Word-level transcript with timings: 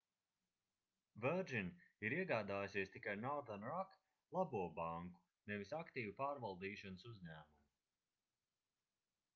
virgin 1.25 1.67
ir 2.07 2.15
iegādājusies 2.21 2.93
tikai 2.95 3.15
northern 3.25 3.67
rock 3.69 3.93
labo 4.39 4.63
banku 4.81 5.23
nevis 5.53 5.75
aktīvu 5.83 6.17
pārvaldīšanas 6.25 7.09
uzņēmumu 7.13 7.61